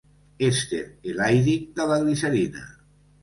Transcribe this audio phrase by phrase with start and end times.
[0.45, 0.79] Èster
[1.11, 2.65] elaídic de la glicerina.